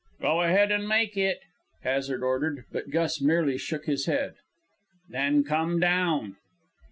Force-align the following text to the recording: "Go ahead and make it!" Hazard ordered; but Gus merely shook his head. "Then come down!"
"Go 0.19 0.41
ahead 0.41 0.71
and 0.71 0.87
make 0.89 1.15
it!" 1.15 1.41
Hazard 1.83 2.23
ordered; 2.23 2.65
but 2.71 2.89
Gus 2.89 3.21
merely 3.21 3.59
shook 3.59 3.85
his 3.85 4.07
head. 4.07 4.33
"Then 5.07 5.43
come 5.43 5.79
down!" 5.79 6.37